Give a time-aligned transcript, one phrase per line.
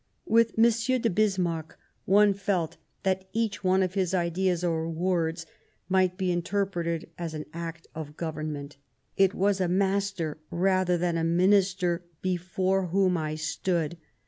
[0.37, 0.63] With M.
[0.99, 5.45] de Bismarck one felt that each one of his ideas or words
[5.89, 8.77] might be interpreted as an act of Government.
[9.15, 13.99] It was a master rather than a minister before whom I stood.